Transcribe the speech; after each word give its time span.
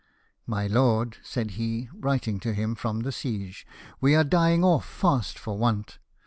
"My 0.47 0.65
lord," 0.65 1.17
said 1.21 1.51
he, 1.51 1.87
writing 1.93 2.39
to 2.39 2.55
him 2.55 2.73
from 2.73 3.01
the 3.01 3.11
siege," 3.11 3.67
we 4.01 4.15
are 4.15 4.23
dying 4.23 4.63
off 4.63 4.83
fast 4.87 5.37
for 5.37 5.59
want. 5.59 5.99